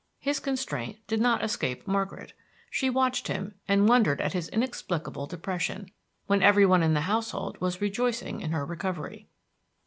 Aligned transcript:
His 0.17 0.39
constraint 0.39 0.97
did 1.05 1.21
not 1.21 1.43
escape 1.43 1.85
Margaret. 1.87 2.33
She 2.71 2.89
watched 2.89 3.27
him, 3.27 3.53
and 3.67 3.87
wondered 3.87 4.19
at 4.19 4.33
his 4.33 4.49
inexplicable 4.49 5.27
depression 5.27 5.91
when 6.25 6.41
every 6.41 6.65
one 6.65 6.81
in 6.81 6.95
the 6.95 7.01
household 7.01 7.61
was 7.61 7.81
rejoicing 7.81 8.41
in 8.41 8.49
her 8.49 8.65
recovery. 8.65 9.27